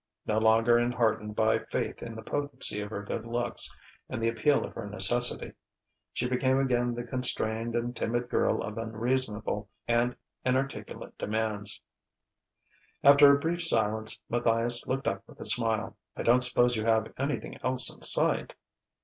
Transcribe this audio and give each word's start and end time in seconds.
No 0.25 0.39
longer 0.39 0.79
enheartened 0.79 1.35
by 1.35 1.59
faith 1.59 2.01
in 2.01 2.15
the 2.15 2.23
potency 2.23 2.81
of 2.81 2.89
her 2.89 3.03
good 3.03 3.23
looks 3.23 3.77
and 4.09 4.19
the 4.19 4.29
appeal 4.29 4.65
of 4.65 4.73
her 4.73 4.87
necessity, 4.89 5.53
she 6.11 6.27
became 6.27 6.59
again 6.59 6.95
the 6.95 7.03
constrained 7.03 7.75
and 7.75 7.95
timid 7.95 8.27
girl 8.27 8.63
of 8.63 8.79
unreasonable 8.79 9.69
and 9.87 10.15
inarticulate 10.43 11.15
demands. 11.19 11.79
After 13.03 13.31
a 13.31 13.39
brief 13.39 13.61
silence, 13.61 14.19
Matthias 14.27 14.87
looked 14.87 15.07
up 15.07 15.21
with 15.27 15.39
a 15.39 15.45
smile. 15.45 15.95
"I 16.15 16.23
don't 16.23 16.41
suppose 16.41 16.75
you 16.75 16.83
have 16.85 17.13
anything 17.19 17.59
else 17.63 17.93
in 17.93 18.01
sight?" 18.01 18.55